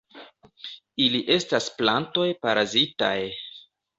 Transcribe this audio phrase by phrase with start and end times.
[1.07, 3.15] Ili estas plantoj parazitaj.